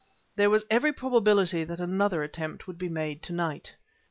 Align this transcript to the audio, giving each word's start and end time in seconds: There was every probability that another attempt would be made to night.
There 0.35 0.49
was 0.49 0.65
every 0.71 0.91
probability 0.93 1.63
that 1.63 1.79
another 1.79 2.23
attempt 2.23 2.65
would 2.65 2.79
be 2.79 2.89
made 2.89 3.21
to 3.21 3.33
night. 3.33 3.75